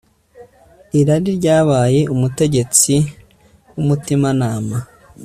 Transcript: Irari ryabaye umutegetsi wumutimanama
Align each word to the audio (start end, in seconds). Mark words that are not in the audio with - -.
Irari 0.99 1.29
ryabaye 1.39 2.01
umutegetsi 2.13 2.93
wumutimanama 3.73 4.77